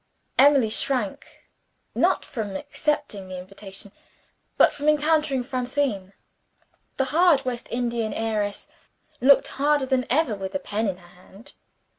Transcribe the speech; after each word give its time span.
Emily 0.39 0.71
shrank 0.71 1.27
not 1.93 2.25
from 2.25 2.55
accepting 2.55 3.27
the 3.29 3.37
invitation 3.37 3.91
but 4.57 4.73
from 4.73 4.89
encountering 4.89 5.43
Francine. 5.43 6.13
The 6.97 7.05
hard 7.13 7.45
West 7.45 7.67
Indian 7.69 8.11
heiress 8.11 8.67
looked 9.21 9.47
harder 9.49 9.85
than 9.85 10.07
ever 10.09 10.33
with 10.33 10.55
a 10.55 10.59
pen 10.59 10.87
in 10.87 10.97
her 10.97 11.07
hand. 11.21 11.53